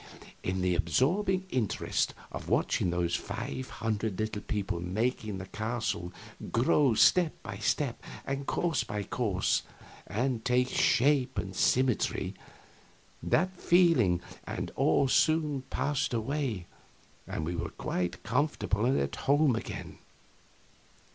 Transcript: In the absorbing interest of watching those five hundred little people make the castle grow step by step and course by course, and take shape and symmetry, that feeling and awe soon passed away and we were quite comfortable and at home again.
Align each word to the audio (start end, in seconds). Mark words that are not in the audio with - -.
In 0.41 0.61
the 0.61 0.73
absorbing 0.73 1.45
interest 1.51 2.15
of 2.31 2.49
watching 2.49 2.89
those 2.89 3.15
five 3.15 3.69
hundred 3.69 4.17
little 4.17 4.41
people 4.41 4.79
make 4.79 5.21
the 5.21 5.45
castle 5.45 6.11
grow 6.51 6.95
step 6.95 7.33
by 7.43 7.57
step 7.57 8.01
and 8.25 8.47
course 8.47 8.83
by 8.83 9.03
course, 9.03 9.61
and 10.07 10.43
take 10.43 10.69
shape 10.69 11.37
and 11.37 11.55
symmetry, 11.55 12.33
that 13.21 13.55
feeling 13.55 14.21
and 14.47 14.71
awe 14.75 15.05
soon 15.05 15.61
passed 15.69 16.15
away 16.15 16.65
and 17.27 17.45
we 17.45 17.55
were 17.55 17.69
quite 17.69 18.23
comfortable 18.23 18.85
and 18.85 18.99
at 18.99 19.15
home 19.15 19.55
again. 19.55 19.99